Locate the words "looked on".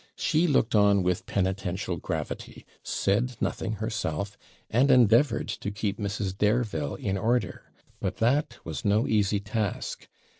0.47-1.03